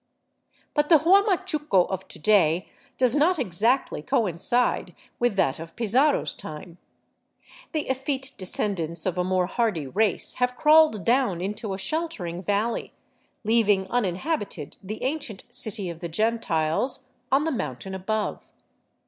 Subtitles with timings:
[0.73, 2.67] But the Huamachuco of to day
[2.97, 6.79] does not exactly coincide with that of Pizarro's time.
[7.71, 12.93] The effete descendants of a more hardy race have crawled down into a sheltering valley,
[13.43, 18.51] leaving uninhabited the ancient" city of the Gentiles" on the mountain above.